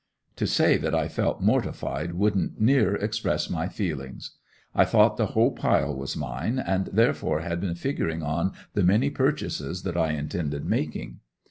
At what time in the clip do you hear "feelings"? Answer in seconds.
3.67-4.31